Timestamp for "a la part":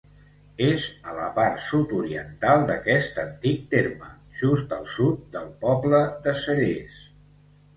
1.09-1.59